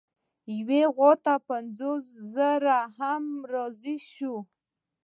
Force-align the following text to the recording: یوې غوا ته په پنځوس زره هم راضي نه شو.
یوې 0.57 0.81
غوا 0.95 1.11
ته 1.23 1.33
په 1.37 1.41
پنځوس 1.49 2.05
زره 2.33 2.77
هم 2.97 3.23
راضي 3.53 3.97
نه 4.01 4.07
شو. 4.13 4.35